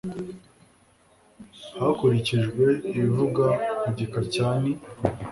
[1.79, 3.47] hakurikijwe ibivugwa
[3.81, 4.73] mu gika cya ni